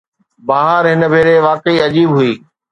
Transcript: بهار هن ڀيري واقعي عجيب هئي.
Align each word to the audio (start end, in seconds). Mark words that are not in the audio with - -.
بهار 0.47 0.83
هن 0.93 1.01
ڀيري 1.13 1.35
واقعي 1.47 1.77
عجيب 1.85 2.09
هئي. 2.17 2.33